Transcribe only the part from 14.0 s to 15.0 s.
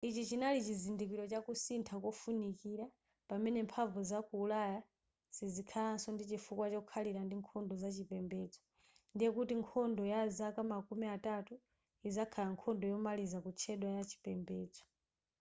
chipembedzo